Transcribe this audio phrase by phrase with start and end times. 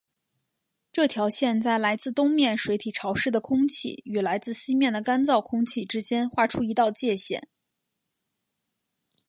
[0.91, 7.47] 这条线在来自东面水体潮湿的空气与来自西面的干燥空气之间划出一道界限。